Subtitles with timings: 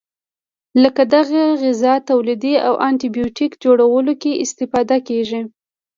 [0.83, 1.13] لکه د
[1.63, 5.41] غذا تولید او انټي بیوټیک جوړولو کې استفاده کیږي.